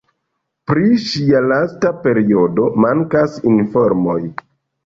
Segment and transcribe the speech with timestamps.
[0.71, 4.19] Pri ŝia lasta periodo mankas informoj.